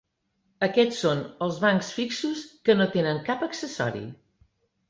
[0.67, 4.07] Aquestes són els bancs fixos que no tenen cap accessori.